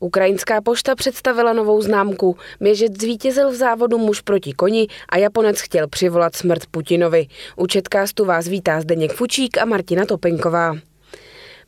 Ukrajinská 0.00 0.60
pošta 0.60 0.94
představila 0.94 1.52
novou 1.52 1.82
známku. 1.82 2.36
Běžec 2.60 3.00
zvítězil 3.00 3.50
v 3.50 3.54
závodu 3.54 3.98
muž 3.98 4.20
proti 4.20 4.52
koni 4.52 4.86
a 5.08 5.18
Japonec 5.18 5.60
chtěl 5.60 5.88
přivolat 5.88 6.36
smrt 6.36 6.66
Putinovi. 6.70 7.26
U 7.56 7.66
Četkástu 7.66 8.24
vás 8.24 8.48
vítá 8.48 8.80
Zdeněk 8.80 9.12
Fučík 9.12 9.58
a 9.58 9.64
Martina 9.64 10.04
Topenková. 10.06 10.76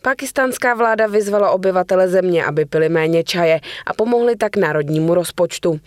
Pakistánská 0.03 0.75
vláda 0.75 1.07
vyzvala 1.07 1.51
obyvatele 1.51 2.09
země, 2.09 2.45
aby 2.45 2.65
pili 2.65 2.89
méně 2.89 3.25
čaje 3.25 3.61
a 3.87 3.95
pomohli 3.95 4.37
tak 4.37 4.57
národnímu 4.57 5.14
rozpočtu. 5.14 5.80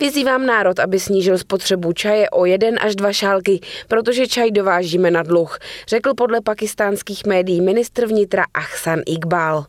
Vyzývám 0.00 0.46
národ, 0.46 0.78
aby 0.78 1.00
snížil 1.00 1.38
spotřebu 1.38 1.92
čaje 1.92 2.30
o 2.30 2.44
jeden 2.44 2.78
až 2.80 2.96
dva 2.96 3.12
šálky, 3.12 3.60
protože 3.88 4.26
čaj 4.26 4.50
dovážíme 4.50 5.10
na 5.10 5.22
dluh, 5.22 5.58
řekl 5.88 6.14
podle 6.14 6.40
pakistánských 6.40 7.26
médií 7.26 7.60
ministr 7.60 8.06
vnitra 8.06 8.44
Ahsan 8.54 9.00
Iqbal. 9.06 9.64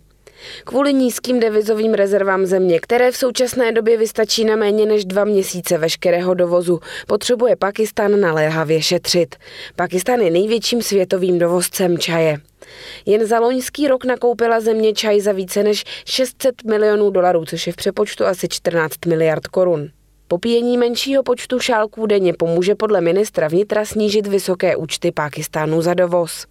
Kvůli 0.63 0.93
nízkým 0.93 1.39
devizovým 1.39 1.93
rezervám 1.93 2.45
země, 2.45 2.79
které 2.79 3.11
v 3.11 3.17
současné 3.17 3.71
době 3.71 3.97
vystačí 3.97 4.45
na 4.45 4.55
méně 4.55 4.85
než 4.85 5.05
dva 5.05 5.23
měsíce 5.23 5.77
veškerého 5.77 6.33
dovozu, 6.33 6.79
potřebuje 7.07 7.55
Pakistan 7.55 8.19
naléhavě 8.19 8.81
šetřit. 8.81 9.35
Pakistan 9.75 10.19
je 10.19 10.31
největším 10.31 10.81
světovým 10.81 11.39
dovozcem 11.39 11.97
čaje. 11.97 12.37
Jen 13.05 13.25
za 13.25 13.39
loňský 13.39 13.87
rok 13.87 14.05
nakoupila 14.05 14.59
země 14.59 14.93
čaj 14.93 15.21
za 15.21 15.31
více 15.31 15.63
než 15.63 15.83
600 16.05 16.63
milionů 16.63 17.09
dolarů, 17.09 17.45
což 17.45 17.67
je 17.67 17.73
v 17.73 17.75
přepočtu 17.75 18.25
asi 18.25 18.47
14 18.47 19.05
miliard 19.05 19.47
korun. 19.47 19.89
Popíjení 20.31 20.77
menšího 20.77 21.23
počtu 21.23 21.59
šálků 21.59 22.05
denně 22.05 22.33
pomůže 22.33 22.75
podle 22.75 23.01
ministra 23.01 23.47
vnitra 23.47 23.85
snížit 23.85 24.27
vysoké 24.27 24.75
účty 24.75 25.11
Pákistánu 25.11 25.81
za 25.81 25.93
dovoz. 25.93 26.45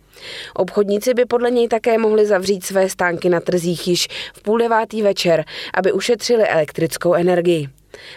Obchodníci 0.54 1.14
by 1.14 1.24
podle 1.24 1.50
něj 1.50 1.68
také 1.68 1.98
mohli 1.98 2.26
zavřít 2.26 2.64
své 2.64 2.88
stánky 2.88 3.28
na 3.28 3.40
trzích 3.40 3.88
již 3.88 4.08
v 4.34 4.42
půl 4.42 4.58
devátý 4.58 5.02
večer, 5.02 5.44
aby 5.74 5.92
ušetřili 5.92 6.48
elektrickou 6.48 7.14
energii. 7.14 7.68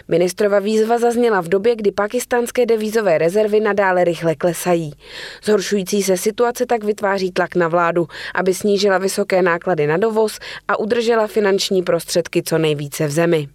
Ministrova 0.08 0.58
výzva 0.58 0.98
zazněla 0.98 1.40
v 1.40 1.48
době, 1.48 1.76
kdy 1.76 1.92
pakistánské 1.92 2.66
devízové 2.66 3.18
rezervy 3.18 3.60
nadále 3.60 4.04
rychle 4.04 4.34
klesají. 4.34 4.92
Zhoršující 5.44 6.02
se 6.02 6.16
situace 6.16 6.66
tak 6.66 6.84
vytváří 6.84 7.30
tlak 7.30 7.54
na 7.54 7.68
vládu, 7.68 8.06
aby 8.34 8.54
snížila 8.54 8.98
vysoké 8.98 9.42
náklady 9.42 9.86
na 9.86 9.96
dovoz 9.96 10.38
a 10.68 10.78
udržela 10.78 11.26
finanční 11.26 11.82
prostředky 11.82 12.42
co 12.42 12.58
nejvíce 12.58 13.06
v 13.06 13.10
zemi. 13.10 13.48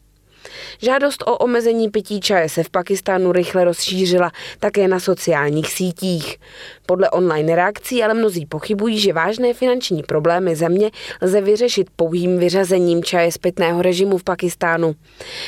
Žádost 0.82 1.24
o 1.28 1.38
omezení 1.38 1.90
pití 1.90 2.20
čaje 2.20 2.50
se 2.50 2.64
v 2.64 2.70
Pakistánu 2.70 3.32
rychle 3.32 3.64
rozšířila 3.64 4.32
také 4.60 4.88
na 4.88 5.00
sociálních 5.00 5.72
sítích. 5.72 6.38
Podle 6.86 7.10
online 7.10 7.56
reakcí 7.56 8.04
ale 8.04 8.14
mnozí 8.14 8.46
pochybují, 8.46 9.00
že 9.00 9.14
vážné 9.14 9.54
finanční 9.54 10.04
problémy 10.04 10.56
země 10.56 10.92
lze 11.22 11.42
vyřešit 11.42 11.88
pouhým 11.96 12.40
vyřazením 12.40 13.04
čaje 13.04 13.32
z 13.32 13.38
pitného 13.38 13.82
režimu 13.82 14.18
v 14.18 14.24
Pakistánu. 14.24 14.96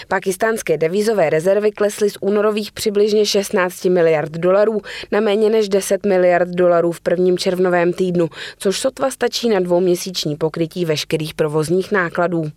Pakistánské 0.08 0.78
devizové 0.78 1.30
rezervy 1.30 1.72
klesly 1.72 2.09
z 2.09 2.17
únorových 2.22 2.72
přibližně 2.72 3.25
16 3.25 3.86
miliard 3.86 4.31
dolarů 4.31 4.81
na 5.12 5.19
méně 5.19 5.50
než 5.50 5.69
10 5.69 6.06
miliard 6.06 6.50
dolarů 6.50 6.92
v 6.92 7.02
prvním 7.02 7.38
červnovém 7.38 7.94
týdnu, 7.94 8.30
což 8.58 8.80
sotva 8.80 9.12
stačí 9.12 9.50
na 9.50 9.59
dvouměsíční 9.59 10.36
pokrytí 10.36 10.86
veškerých 10.86 11.34
provozních 11.34 11.92
nákladů. 11.92 12.52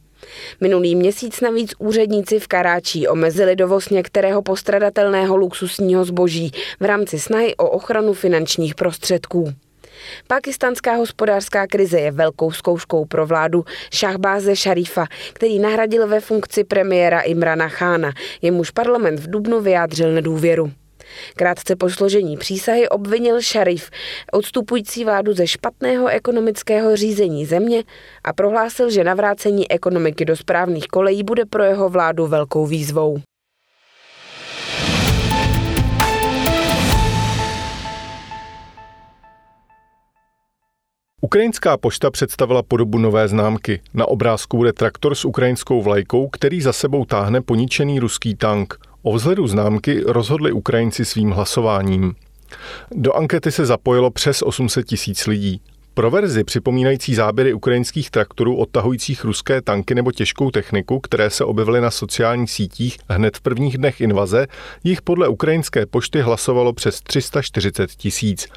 Minulý 0.60 0.94
měsíc 0.94 1.40
navíc 1.40 1.74
úředníci 1.78 2.38
v 2.38 2.48
Karáčí 2.48 3.08
omezili 3.08 3.56
dovoz 3.56 3.88
některého 3.88 4.42
postradatelného 4.42 5.36
luxusního 5.36 6.04
zboží 6.04 6.50
v 6.80 6.84
rámci 6.84 7.18
snahy 7.18 7.56
o 7.56 7.70
ochranu 7.70 8.12
finančních 8.12 8.74
prostředků. 8.74 9.52
Pakistánská 10.26 10.94
hospodářská 10.94 11.66
krize 11.66 12.00
je 12.00 12.10
velkou 12.10 12.52
zkouškou 12.52 13.04
pro 13.04 13.26
vládu 13.26 13.64
Šahbáze 13.92 14.56
Šarifa, 14.56 15.06
který 15.32 15.58
nahradil 15.58 16.08
ve 16.08 16.20
funkci 16.20 16.64
premiéra 16.64 17.20
Imrana 17.20 17.68
Chána, 17.68 18.12
jemuž 18.42 18.70
parlament 18.70 19.20
v 19.20 19.30
Dubnu 19.30 19.60
vyjádřil 19.60 20.12
nedůvěru. 20.12 20.70
Krátce 21.36 21.76
po 21.76 21.90
složení 21.90 22.36
přísahy 22.36 22.88
obvinil 22.88 23.40
šarif 23.40 23.90
odstupující 24.32 25.04
vládu 25.04 25.32
ze 25.32 25.46
špatného 25.46 26.08
ekonomického 26.08 26.96
řízení 26.96 27.46
země 27.46 27.84
a 28.24 28.32
prohlásil, 28.32 28.90
že 28.90 29.04
navrácení 29.04 29.70
ekonomiky 29.70 30.24
do 30.24 30.36
správných 30.36 30.86
kolejí 30.86 31.22
bude 31.22 31.44
pro 31.44 31.62
jeho 31.62 31.88
vládu 31.88 32.26
velkou 32.26 32.66
výzvou. 32.66 33.18
Ukrajinská 41.24 41.76
pošta 41.76 42.10
představila 42.10 42.62
podobu 42.62 42.98
nové 42.98 43.28
známky. 43.28 43.80
Na 43.94 44.08
obrázku 44.08 44.56
bude 44.56 44.72
traktor 44.72 45.14
s 45.14 45.24
ukrajinskou 45.24 45.82
vlajkou, 45.82 46.28
který 46.28 46.60
za 46.60 46.72
sebou 46.72 47.04
táhne 47.04 47.40
poničený 47.40 47.98
ruský 47.98 48.34
tank. 48.34 48.93
O 49.06 49.12
vzhledu 49.12 49.46
známky 49.46 50.02
rozhodli 50.06 50.52
Ukrajinci 50.52 51.04
svým 51.04 51.30
hlasováním. 51.30 52.14
Do 52.90 53.12
ankety 53.12 53.52
se 53.52 53.66
zapojilo 53.66 54.10
přes 54.10 54.42
800 54.42 54.86
tisíc 54.86 55.26
lidí. 55.26 55.60
Pro 55.94 56.10
verzi 56.10 56.44
připomínající 56.44 57.14
záběry 57.14 57.52
ukrajinských 57.52 58.10
traktorů 58.10 58.56
odtahujících 58.56 59.24
ruské 59.24 59.62
tanky 59.62 59.94
nebo 59.94 60.12
těžkou 60.12 60.50
techniku, 60.50 61.00
které 61.00 61.30
se 61.30 61.44
objevily 61.44 61.80
na 61.80 61.90
sociálních 61.90 62.50
sítích 62.50 62.98
hned 63.08 63.36
v 63.36 63.40
prvních 63.40 63.78
dnech 63.78 64.00
invaze, 64.00 64.46
jich 64.84 65.02
podle 65.02 65.28
ukrajinské 65.28 65.86
pošty 65.86 66.20
hlasovalo 66.20 66.72
přes 66.72 67.00
340 67.00 67.90
tisíc. 67.90 68.48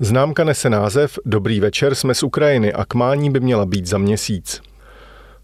Známka 0.00 0.44
nese 0.44 0.70
název 0.70 1.18
Dobrý 1.24 1.60
večer, 1.60 1.94
jsme 1.94 2.14
z 2.14 2.22
Ukrajiny 2.22 2.72
a 2.72 2.84
k 2.84 2.94
mání 2.94 3.30
by 3.30 3.40
měla 3.40 3.66
být 3.66 3.86
za 3.86 3.98
měsíc. 3.98 4.67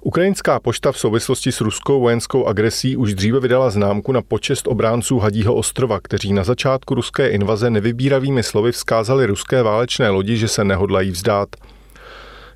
Ukrajinská 0.07 0.61
pošta 0.61 0.93
v 0.93 0.99
souvislosti 0.99 1.53
s 1.53 1.61
ruskou 1.61 2.01
vojenskou 2.01 2.47
agresí 2.47 2.97
už 2.97 3.15
dříve 3.15 3.41
vydala 3.41 3.71
známku 3.71 4.13
na 4.13 4.23
počest 4.23 4.69
obránců 4.69 5.19
Hadího 5.19 5.55
ostrova, 5.55 6.01
kteří 6.01 6.33
na 6.33 6.45
začátku 6.45 6.95
ruské 6.95 7.29
invaze 7.29 7.71
nevybíravými 7.71 8.43
slovy 8.43 8.73
vzkázali 8.73 9.27
ruské 9.27 9.63
válečné 9.63 10.11
lodi, 10.11 10.37
že 10.37 10.49
se 10.49 10.65
nehodlají 10.65 11.11
vzdát. 11.11 11.49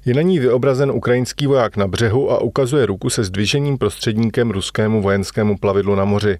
Je 0.04 0.14
na 0.14 0.22
ní 0.22 0.38
vyobrazen 0.38 0.90
ukrajinský 0.90 1.46
voják 1.46 1.76
na 1.76 1.86
břehu 1.86 2.30
a 2.30 2.40
ukazuje 2.40 2.86
ruku 2.86 3.10
se 3.10 3.24
zdvižením 3.24 3.78
prostředníkem 3.78 4.50
ruskému 4.50 5.02
vojenskému 5.02 5.56
plavidlu 5.56 5.94
na 5.94 6.04
moři. 6.04 6.38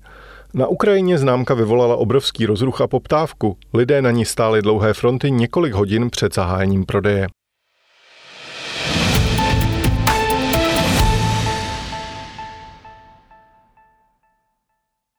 Na 0.55 0.67
Ukrajině 0.67 1.19
známka 1.19 1.55
vyvolala 1.55 1.97
obrovský 1.97 2.47
rozruch 2.47 2.81
a 2.81 2.87
poptávku. 2.87 3.57
Lidé 3.75 4.03
na 4.03 4.11
ní 4.11 4.25
stáli 4.25 4.63
dlouhé 4.63 4.95
fronty 4.95 5.31
několik 5.31 5.73
hodin 5.73 6.11
před 6.11 6.35
zahájením 6.35 6.85
prodeje. 6.85 7.27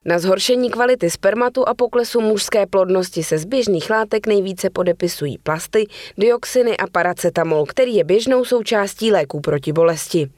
Na 0.05 0.19
zhoršení 0.19 0.69
kvality 0.69 1.09
spermatu 1.09 1.69
a 1.69 1.73
poklesu 1.73 2.21
mužské 2.21 2.65
plodnosti 2.65 3.23
se 3.23 3.37
z 3.37 3.45
běžných 3.45 3.89
látek 3.89 4.27
nejvíce 4.27 4.69
podepisují 4.69 5.37
plasty, 5.37 5.87
dioxiny 6.17 6.77
a 6.77 6.87
paracetamol, 6.87 7.65
který 7.65 7.95
je 7.95 8.03
běžnou 8.03 8.45
součástí 8.45 9.11
léků 9.11 9.41
proti 9.41 9.73
bolesti. 9.73 10.29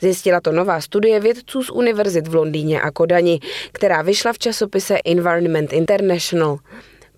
Zjistila 0.00 0.40
to 0.40 0.52
nová 0.52 0.80
studie 0.80 1.20
vědců 1.20 1.62
z 1.62 1.70
univerzit 1.70 2.28
v 2.28 2.34
Londýně 2.34 2.80
a 2.80 2.90
Kodani, 2.90 3.40
která 3.72 4.02
vyšla 4.02 4.32
v 4.32 4.38
časopise 4.38 4.98
Environment 5.04 5.72
International. 5.72 6.58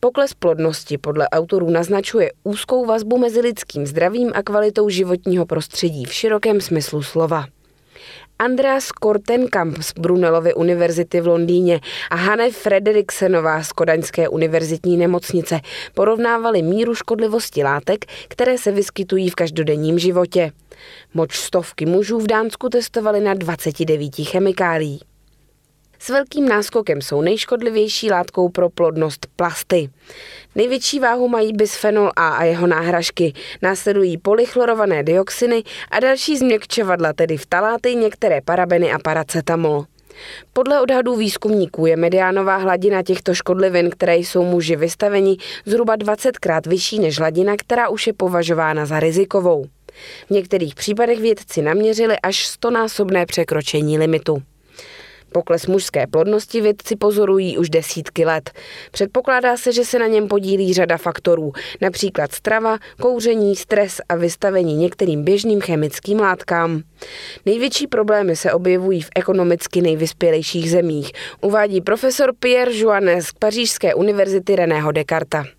Pokles 0.01 0.35
plodnosti 0.35 0.99
podle 0.99 1.29
autorů 1.29 1.71
naznačuje 1.71 2.31
úzkou 2.45 2.87
vazbu 2.87 3.19
mezi 3.19 3.41
lidským 3.41 3.87
zdravím 3.87 4.33
a 4.35 4.43
kvalitou 4.43 4.89
životního 4.89 5.47
prostředí 5.47 6.05
v 6.05 6.13
širokém 6.13 6.61
smyslu 6.61 7.03
slova. 7.03 7.47
Andreas 8.39 8.93
Kortenkamp 8.93 9.83
z 9.83 9.93
Brunelovy 9.93 10.55
univerzity 10.55 11.21
v 11.21 11.27
Londýně 11.27 11.81
a 12.11 12.17
Hanne 12.17 12.51
Frederiksenová 12.51 13.63
z 13.63 13.73
Kodaňské 13.73 14.29
univerzitní 14.29 14.97
nemocnice 14.97 15.61
porovnávali 15.95 16.63
míru 16.63 16.95
škodlivosti 16.95 17.65
látek, 17.65 18.05
které 18.29 18.59
se 18.59 18.73
vyskytují 18.73 19.31
v 19.31 19.35
každodenním 19.35 19.99
životě. 19.99 20.53
Moč 21.15 21.39
stovky 21.39 21.87
mužů 21.87 22.19
v 22.19 22.27
Dánsku 22.27 22.69
testovali 22.69 23.21
na 23.21 23.35
29 23.35 24.13
chemikálií. 24.17 25.01
S 25.99 26.09
velkým 26.09 26.49
náskokem 26.49 27.03
jsou 27.03 27.23
nejškodlivější 27.23 28.11
látkou 28.11 28.49
pro 28.49 28.71
plodnost 28.71 29.27
plasty. 29.37 29.91
Největší 30.55 30.99
váhu 31.01 31.29
mají 31.29 31.53
bisfenol 31.53 32.11
A 32.17 32.29
a 32.29 32.45
jeho 32.45 32.67
náhražky. 32.67 33.33
Následují 33.63 34.19
polychlorované 34.19 35.03
dioxiny 35.03 35.63
a 35.91 36.01
další 36.01 36.37
změkčovadla, 36.37 37.13
tedy 37.13 37.37
vtaláty, 37.37 37.95
některé 37.95 38.41
parabeny 38.41 38.93
a 38.93 38.99
paracetamol. 38.99 39.85
Podle 40.53 40.81
odhadů 40.81 41.17
výzkumníků 41.17 41.87
je 41.87 41.97
mediánová 41.97 42.57
hladina 42.57 43.03
těchto 43.03 43.35
škodlivin, 43.35 43.91
které 43.91 44.17
jsou 44.17 44.45
muži 44.45 44.77
vystaveni, 44.77 45.37
zhruba 45.67 45.97
20krát 45.97 46.69
vyšší 46.69 46.99
než 46.99 47.19
hladina, 47.19 47.57
která 47.59 47.89
už 47.89 48.07
je 48.07 48.13
považována 48.13 48.87
za 48.87 49.01
rizikovou. 49.01 49.65
V 50.27 50.31
některých 50.31 50.75
případech 50.75 51.21
vědci 51.21 51.63
naměřili 51.63 52.17
až 52.23 52.47
100 52.47 52.71
násobné 52.71 53.27
překročení 53.27 53.99
limitu. 53.99 54.43
Pokles 55.37 55.67
mužské 55.67 56.07
plodnosti 56.07 56.61
vědci 56.61 56.97
pozorují 56.97 57.59
už 57.59 57.71
desítky 57.71 58.25
let. 58.25 58.51
Předpokládá 58.91 59.57
se, 59.57 59.73
že 59.73 59.85
se 59.85 59.99
na 59.99 60.07
něm 60.07 60.29
podílí 60.29 60.75
řada 60.75 60.97
faktorů, 60.97 61.53
například 61.81 62.33
strava, 62.33 62.79
kouření, 63.01 63.57
stres 63.57 64.01
a 64.09 64.17
vystavení 64.17 64.77
některým 64.77 65.25
běžným 65.25 65.61
chemickým 65.61 66.21
látkám. 66.21 66.83
Největší 67.47 67.87
problémy 67.87 68.37
se 68.37 68.53
objevují 68.53 69.03
v 69.03 69.11
ekonomicky 69.17 69.83
nejvyspělejších 69.83 70.71
zemích, 70.71 71.13
uvádí 71.41 71.81
profesor 71.81 72.33
Pierre 72.39 72.79
Joannes 72.79 73.27
z 73.27 73.33
Pařížské 73.33 73.95
univerzity 73.95 74.57
Reného 74.57 74.93
Descartes. 74.93 75.56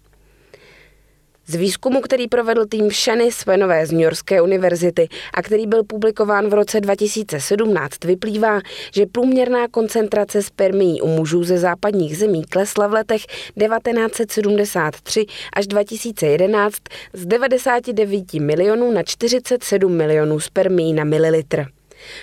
Z 1.50 1.56
výzkumu, 1.56 2.02
který 2.02 2.28
provedl 2.28 2.66
tým 2.66 2.92
Shany 2.92 3.32
Svenové 3.32 3.86
z 3.86 3.92
New 3.92 4.02
Yorkské 4.02 4.42
univerzity 4.42 5.08
a 5.34 5.42
který 5.42 5.68
byl 5.68 5.84
publikován 5.84 6.48
v 6.48 6.54
roce 6.54 6.82
2017, 6.82 8.04
vyplývá, 8.04 8.60
že 8.94 9.06
průměrná 9.06 9.68
koncentrace 9.68 10.44
spermií 10.44 11.02
u 11.02 11.08
mužů 11.08 11.44
ze 11.44 11.58
západních 11.58 12.18
zemí 12.18 12.44
klesla 12.44 12.88
v 12.88 12.94
letech 12.94 13.26
1973 13.26 15.26
až 15.54 15.68
2011 15.68 16.76
z 17.14 17.26
99 17.26 18.34
milionů 18.34 18.92
na 18.92 19.04
47 19.04 19.98
milionů 19.98 20.40
spermií 20.40 20.94
na 20.94 21.04
mililitr. 21.04 21.76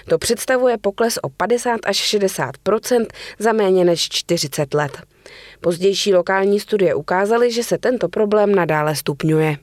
To 0.09 0.19
představuje 0.19 0.79
pokles 0.79 1.19
o 1.23 1.29
50 1.29 1.81
až 1.87 2.15
60% 2.15 3.07
za 3.39 3.53
méně 3.53 3.85
než 3.85 4.09
40 4.09 4.75
let. 4.75 5.03
Pozdější 5.61 6.15
lokální 6.15 6.61
studie 6.61 6.95
ukázaly, 6.95 7.53
že 7.53 7.63
se 7.63 7.79
tento 7.79 8.09
problém 8.09 8.55
nadále 8.55 8.97
stupňuje. 8.97 9.57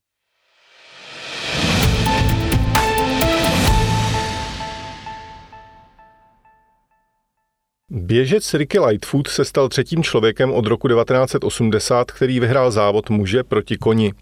Běžec 7.94 8.54
Ricky 8.54 8.80
Lightfoot 8.80 9.28
se 9.28 9.46
stal 9.46 9.70
třetím 9.70 10.04
člověkem 10.04 10.52
od 10.52 10.66
roku 10.66 10.88
1980, 10.88 12.12
který 12.12 12.40
vyhrál 12.40 12.72
závod 12.72 13.10
muže 13.10 13.44
proti 13.44 13.78
koni. 13.78 14.14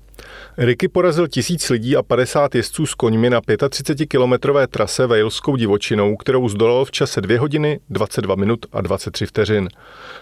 Ricky 0.58 0.88
porazil 0.88 1.28
tisíc 1.28 1.70
lidí 1.70 1.96
a 1.96 2.04
50 2.04 2.56
jezdců 2.56 2.86
s 2.86 2.94
koňmi 2.94 3.30
na 3.30 3.42
35-kilometrové 3.42 4.68
trase 4.68 5.08
Waleskou 5.08 5.56
divočinou, 5.56 6.16
kterou 6.16 6.50
zdolal 6.50 6.86
v 6.86 6.92
čase 6.92 7.22
2 7.22 7.40
hodiny, 7.40 7.80
22 7.90 8.36
minut 8.36 8.66
a 8.72 8.82
23 8.82 9.26
vteřin. 9.26 9.70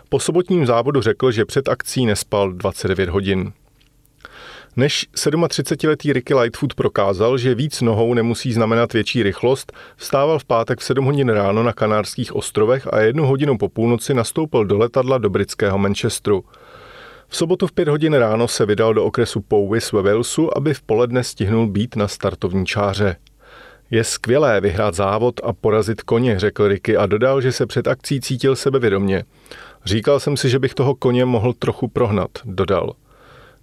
Po 0.09 0.19
sobotním 0.19 0.65
závodu 0.65 1.01
řekl, 1.01 1.31
že 1.31 1.45
před 1.45 1.69
akcí 1.69 2.05
nespal 2.05 2.51
29 2.51 3.09
hodin. 3.09 3.51
Než 4.75 5.07
37-letý 5.13 6.13
Ricky 6.13 6.33
Lightfoot 6.33 6.73
prokázal, 6.73 7.37
že 7.37 7.55
víc 7.55 7.81
nohou 7.81 8.13
nemusí 8.13 8.53
znamenat 8.53 8.93
větší 8.93 9.23
rychlost, 9.23 9.73
vstával 9.95 10.39
v 10.39 10.45
pátek 10.45 10.79
v 10.79 10.83
7 10.83 11.05
hodin 11.05 11.29
ráno 11.29 11.63
na 11.63 11.73
Kanárských 11.73 12.35
ostrovech 12.35 12.93
a 12.93 12.99
jednu 12.99 13.25
hodinu 13.25 13.57
po 13.57 13.69
půlnoci 13.69 14.13
nastoupil 14.13 14.65
do 14.65 14.77
letadla 14.77 15.17
do 15.17 15.29
britského 15.29 15.77
Manchesteru. 15.77 16.43
V 17.29 17.35
sobotu 17.35 17.67
v 17.67 17.71
pět 17.71 17.87
hodin 17.87 18.13
ráno 18.13 18.47
se 18.47 18.65
vydal 18.65 18.93
do 18.93 19.05
okresu 19.05 19.41
Powys 19.41 19.91
ve 19.91 20.01
Walesu, 20.01 20.57
aby 20.57 20.73
v 20.73 20.81
poledne 20.81 21.23
stihnul 21.23 21.67
být 21.67 21.95
na 21.95 22.07
startovní 22.07 22.65
čáře. 22.65 23.15
Je 23.91 24.03
skvělé 24.03 24.61
vyhrát 24.61 24.95
závod 24.95 25.39
a 25.43 25.53
porazit 25.53 26.01
koně, 26.01 26.39
řekl 26.39 26.67
Ricky 26.67 26.97
a 26.97 27.05
dodal, 27.05 27.41
že 27.41 27.51
se 27.51 27.65
před 27.65 27.87
akcí 27.87 28.21
cítil 28.21 28.55
sebevědomně. 28.55 29.23
Říkal 29.85 30.19
jsem 30.19 30.37
si, 30.37 30.49
že 30.49 30.59
bych 30.59 30.73
toho 30.73 30.95
koně 30.95 31.25
mohl 31.25 31.53
trochu 31.53 31.87
prohnat, 31.87 32.29
dodal. 32.45 32.93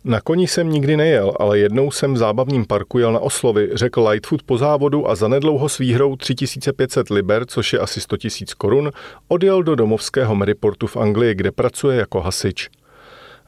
Na 0.04 0.20
koni 0.20 0.48
jsem 0.48 0.70
nikdy 0.70 0.96
nejel, 0.96 1.32
ale 1.40 1.58
jednou 1.58 1.90
jsem 1.90 2.14
v 2.14 2.16
zábavním 2.16 2.66
parku 2.66 2.98
jel 2.98 3.12
na 3.12 3.18
oslovy, 3.18 3.70
řekl 3.74 4.08
Lightfoot 4.08 4.42
po 4.42 4.58
závodu 4.58 5.10
a 5.10 5.14
zanedlouho 5.14 5.68
s 5.68 5.78
výhrou 5.78 6.16
3500 6.16 7.10
liber, 7.10 7.46
což 7.46 7.72
je 7.72 7.78
asi 7.78 8.00
100 8.00 8.16
000 8.24 8.30
korun, 8.58 8.90
odjel 9.28 9.62
do 9.62 9.74
domovského 9.74 10.34
Maryportu 10.34 10.86
v 10.86 10.96
Anglii, 10.96 11.34
kde 11.34 11.52
pracuje 11.52 11.98
jako 11.98 12.20
hasič. 12.20 12.70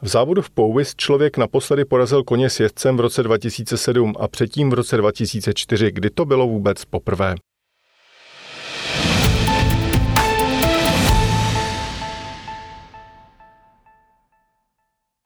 V 0.01 0.07
závodu 0.07 0.41
v 0.41 0.49
Powys 0.49 0.95
člověk 0.95 1.37
naposledy 1.37 1.85
porazil 1.85 2.23
koně 2.23 2.49
s 2.49 2.59
jezdcem 2.59 2.97
v 2.97 2.99
roce 2.99 3.23
2007 3.23 4.13
a 4.19 4.27
předtím 4.27 4.69
v 4.69 4.73
roce 4.73 4.97
2004, 4.97 5.91
kdy 5.91 6.09
to 6.09 6.25
bylo 6.25 6.47
vůbec 6.47 6.85
poprvé. 6.85 7.35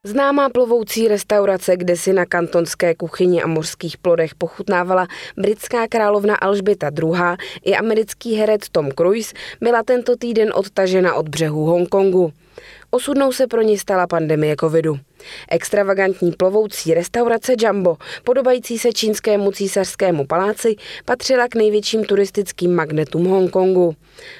Známá 0.06 0.50
plovoucí 0.50 1.07
restaurace, 1.07 1.77
kde 1.77 1.95
si 1.95 2.13
na 2.13 2.25
kantonské 2.25 2.95
kuchyni 2.95 3.44
a 3.44 3.47
mořských 3.47 3.97
plodech 3.97 4.35
pochutnávala 4.35 5.07
britská 5.38 5.88
královna 5.88 6.35
Alžběta 6.35 6.89
II. 7.03 7.21
i 7.63 7.75
americký 7.75 8.35
herec 8.35 8.69
Tom 8.69 8.91
Cruise, 8.91 9.33
byla 9.62 9.83
tento 9.83 10.15
týden 10.15 10.51
odtažena 10.56 11.13
od 11.13 11.29
břehu 11.29 11.65
Hongkongu. 11.65 12.33
Osudnou 12.93 13.31
se 13.31 13.47
pro 13.47 13.61
ní 13.61 13.77
stala 13.77 14.07
pandemie 14.07 14.55
covidu. 14.59 14.99
Extravagantní 15.49 16.31
plovoucí 16.31 16.93
restaurace 16.93 17.53
Jumbo, 17.59 17.97
podobající 18.23 18.77
se 18.77 18.91
čínskému 18.91 19.51
císařskému 19.51 20.25
paláci, 20.25 20.75
patřila 21.05 21.47
k 21.47 21.55
největším 21.55 22.03
turistickým 22.03 22.75
magnetům 22.75 23.25
Hongkongu. 23.25 23.95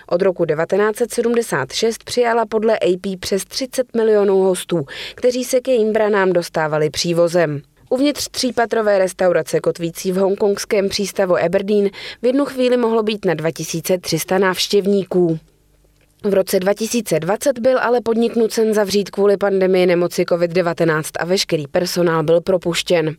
Od 0.07 0.21
roku 0.21 0.45
1976 0.45 2.03
přijala 2.03 2.45
podle 2.45 2.80
AP 2.80 3.19
přes 3.19 3.45
30 3.45 3.95
milionů 3.95 4.38
hostů, 4.38 4.86
kteří 5.15 5.44
se 5.44 5.59
ke 5.59 5.71
jejím 5.71 5.94
branám 5.94 6.33
dostávali 6.33 6.89
přívozem. 6.89 7.62
Uvnitř 7.89 8.27
třípatrové 8.31 8.97
restaurace 8.97 9.59
kotvící 9.59 10.12
v 10.12 10.15
hongkongském 10.15 10.89
přístavu 10.89 11.38
Aberdeen 11.38 11.89
v 12.21 12.25
jednu 12.25 12.45
chvíli 12.45 12.77
mohlo 12.77 13.04
být 13.04 13.25
na 13.25 13.33
2300 13.33 14.38
návštěvníků. 14.38 15.39
V 16.23 16.33
roce 16.33 16.59
2020 16.59 17.59
byl 17.59 17.79
ale 17.79 18.01
podnik 18.01 18.35
nucen 18.35 18.73
zavřít 18.73 19.09
kvůli 19.09 19.38
pandemii 19.38 19.85
nemoci 19.85 20.23
COVID-19 20.23 21.03
a 21.19 21.25
veškerý 21.25 21.68
personál 21.68 22.23
byl 22.23 22.41
propuštěn. 22.41 23.15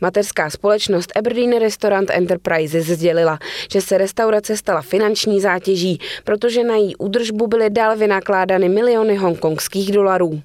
Mateřská 0.00 0.50
společnost 0.50 1.12
Aberdeen 1.16 1.58
Restaurant 1.58 2.10
Enterprises 2.10 2.86
sdělila, 2.86 3.38
že 3.72 3.80
se 3.80 3.98
restaurace 3.98 4.56
stala 4.56 4.82
finanční 4.82 5.40
zátěží, 5.40 5.98
protože 6.24 6.64
na 6.64 6.76
její 6.76 6.96
údržbu 6.96 7.46
byly 7.46 7.70
dál 7.70 7.96
vynakládány 7.96 8.68
miliony 8.68 9.16
hongkongských 9.16 9.92
dolarů. 9.92 10.42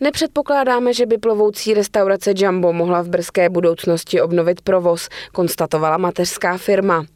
Nepředpokládáme, 0.00 0.94
že 0.94 1.06
by 1.06 1.18
plovoucí 1.18 1.74
restaurace 1.74 2.32
Jumbo 2.36 2.72
mohla 2.72 3.02
v 3.02 3.08
brzké 3.08 3.48
budoucnosti 3.48 4.20
obnovit 4.20 4.60
provoz, 4.60 5.08
konstatovala 5.32 5.96
mateřská 5.96 6.58
firma. 6.58 7.06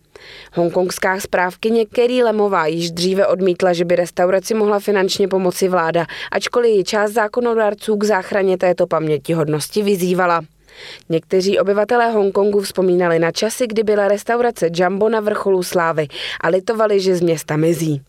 Hongkongská 0.55 1.21
správkyně 1.21 1.87
Kerry 1.87 2.23
Lemová 2.23 2.67
již 2.67 2.91
dříve 2.91 3.27
odmítla, 3.27 3.73
že 3.73 3.85
by 3.85 3.97
restauraci 3.97 4.55
mohla 4.55 4.79
finančně 4.79 5.29
pomoci 5.29 5.69
vláda, 5.69 6.07
ačkoliv 6.33 6.77
ji 6.77 6.85
část 6.85 7.13
zákonodárců 7.13 7.97
k 7.97 8.05
záchraně 8.05 8.59
této 8.59 8.87
pamětihodnosti 8.87 9.83
vyzývala. 9.83 10.41
Někteří 11.09 11.59
obyvatelé 11.59 12.11
Hongkongu 12.11 12.61
vzpomínali 12.61 13.19
na 13.19 13.33
časy, 13.33 13.67
kdy 13.67 13.83
byla 13.83 14.09
restaurace 14.09 14.71
Jumbo 14.75 15.09
na 15.09 15.21
vrcholu 15.21 15.63
slávy 15.63 16.09
a 16.41 16.49
litovali, 16.49 17.01
že 17.01 17.17
z 17.17 17.21
města 17.21 17.57
mizí. 17.57 18.03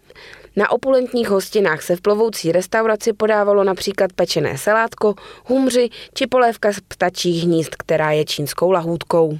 Na 0.55 0.71
opulentních 0.71 1.29
hostinách 1.29 1.81
se 1.81 1.95
v 1.95 2.01
plovoucí 2.01 2.51
restauraci 2.51 3.13
podávalo 3.13 3.63
například 3.63 4.13
pečené 4.13 4.57
salátko, 4.57 5.15
humři 5.45 5.89
či 6.13 6.27
polévka 6.27 6.73
z 6.73 6.79
ptačích 6.87 7.43
hnízd, 7.43 7.75
která 7.75 8.11
je 8.11 8.25
čínskou 8.25 8.71
lahůdkou. 8.71 9.39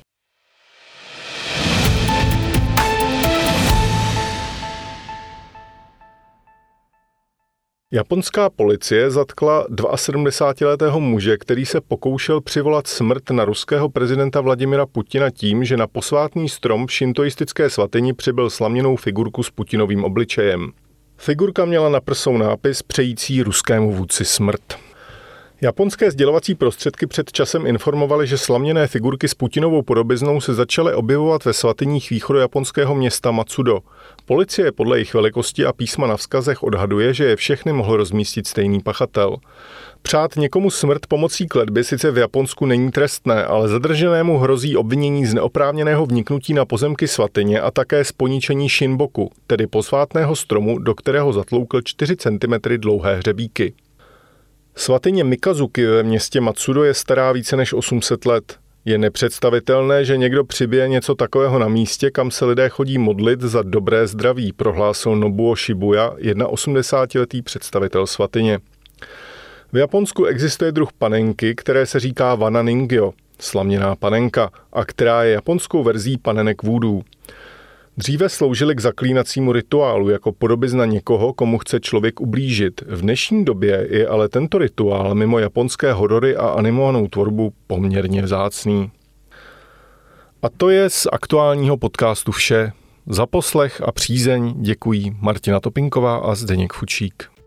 Japonská 7.93 8.50
policie 8.50 9.12
zatkla 9.12 9.67
72-letého 9.69 11.00
muže, 11.00 11.38
který 11.38 11.65
se 11.65 11.81
pokoušel 11.81 12.41
přivolat 12.41 12.88
smrt 12.88 13.29
na 13.29 13.46
ruského 13.46 13.89
prezidenta 13.89 14.41
Vladimira 14.41 14.86
Putina 14.86 15.29
tím, 15.29 15.63
že 15.63 15.77
na 15.77 15.88
posvátný 15.88 16.50
strom 16.50 16.88
v 16.88 16.91
šintoistické 16.91 17.69
svatyni 17.69 18.13
přibyl 18.13 18.50
slaměnou 18.50 18.96
figurku 18.96 19.43
s 19.43 19.50
Putinovým 19.50 20.03
obličejem. 20.03 20.72
Figurka 21.17 21.65
měla 21.65 21.89
na 21.89 22.01
prsou 22.01 22.38
nápis 22.38 22.81
přející 22.81 23.43
ruskému 23.43 23.93
vůdci 23.93 24.25
smrt. 24.25 24.88
Japonské 25.62 26.12
sdělovací 26.12 26.56
prostředky 26.56 27.08
před 27.08 27.32
časem 27.32 27.66
informovaly, 27.66 28.28
že 28.28 28.38
slaměné 28.38 28.88
figurky 28.88 29.28
s 29.28 29.34
Putinovou 29.34 29.82
podobiznou 29.82 30.42
se 30.42 30.54
začaly 30.54 30.94
objevovat 30.94 31.46
ve 31.46 31.54
svatyních 31.54 32.13
japonského 32.39 32.96
města 32.96 33.32
Matsudo. 33.32 33.80
Policie 34.25 34.72
podle 34.72 34.98
jejich 34.98 35.13
velikosti 35.13 35.66
a 35.66 35.74
písma 35.74 36.08
na 36.08 36.18
vzkazech 36.18 36.63
odhaduje, 36.63 37.13
že 37.13 37.25
je 37.25 37.36
všechny 37.36 37.74
mohl 37.74 37.98
rozmístit 37.98 38.48
stejný 38.48 38.80
pachatel. 38.80 39.38
Přát 40.01 40.36
někomu 40.36 40.72
smrt 40.72 41.06
pomocí 41.08 41.48
kletby 41.48 41.84
sice 41.84 42.12
v 42.12 42.18
Japonsku 42.18 42.66
není 42.66 42.92
trestné, 42.92 43.46
ale 43.46 43.68
zadrženému 43.68 44.38
hrozí 44.38 44.78
obvinění 44.78 45.25
z 45.25 45.34
neoprávněného 45.34 46.06
vniknutí 46.06 46.54
na 46.54 46.66
pozemky 46.66 47.08
svatyně 47.08 47.62
a 47.62 47.72
také 47.72 48.04
z 48.04 48.12
poničení 48.12 48.70
shinboku, 48.70 49.32
tedy 49.48 49.68
posvátného 49.68 50.36
stromu, 50.36 50.80
do 50.80 50.96
kterého 50.96 51.34
zatloukl 51.34 51.82
4 51.82 52.16
cm 52.16 52.54
dlouhé 52.78 53.16
hřebíky. 53.16 53.74
Svatyně 54.75 55.23
Mikazuki 55.23 55.85
ve 55.85 56.03
městě 56.03 56.41
Matsudo 56.41 56.83
je 56.83 56.93
stará 56.93 57.31
více 57.31 57.55
než 57.55 57.73
800 57.73 58.25
let. 58.25 58.57
Je 58.85 58.97
nepředstavitelné, 58.97 60.05
že 60.05 60.17
někdo 60.17 60.43
přibije 60.43 60.88
něco 60.88 61.15
takového 61.15 61.59
na 61.59 61.67
místě, 61.67 62.11
kam 62.11 62.31
se 62.31 62.45
lidé 62.45 62.69
chodí 62.69 62.97
modlit 62.97 63.41
za 63.41 63.61
dobré 63.61 64.07
zdraví, 64.07 64.53
prohlásil 64.53 65.15
Nobuo 65.15 65.55
Shibuya, 65.55 66.15
81-letý 66.15 67.41
představitel 67.41 68.07
svatyně. 68.07 68.59
V 69.73 69.77
Japonsku 69.77 70.25
existuje 70.25 70.71
druh 70.71 70.93
panenky, 70.93 71.55
které 71.55 71.85
se 71.85 71.99
říká 71.99 72.35
Vana 72.35 72.61
Ningyo, 72.61 73.13
slaměná 73.39 73.95
panenka, 73.95 74.51
a 74.73 74.85
která 74.85 75.23
je 75.23 75.33
japonskou 75.33 75.83
verzí 75.83 76.17
panenek 76.17 76.63
vůdů. 76.63 77.03
Dříve 78.00 78.29
sloužily 78.29 78.75
k 78.75 78.79
zaklínacímu 78.79 79.51
rituálu 79.51 80.10
jako 80.10 80.32
podobizna 80.32 80.86
někoho, 80.86 81.34
komu 81.34 81.58
chce 81.58 81.79
člověk 81.79 82.22
ublížit. 82.22 82.82
V 82.88 83.01
dnešní 83.01 83.46
době 83.46 83.88
je 83.89 84.08
ale 84.08 84.29
tento 84.29 84.58
rituál 84.58 85.15
mimo 85.15 85.39
japonské 85.39 85.94
horory 85.94 86.36
a 86.36 86.48
animovanou 86.48 87.08
tvorbu 87.08 87.53
poměrně 87.68 88.22
vzácný. 88.22 88.91
A 90.41 90.50
to 90.50 90.70
je 90.70 90.89
z 90.89 91.08
aktuálního 91.12 91.77
podcastu 91.77 92.32
vše. 92.32 92.72
Za 93.08 93.25
poslech 93.25 93.82
a 93.86 93.91
přízeň 93.91 94.53
děkují 94.58 95.18
Martina 95.22 95.60
Topinková 95.60 96.18
a 96.18 96.36
Zdeněk 96.36 96.74
Fučík. 96.74 97.38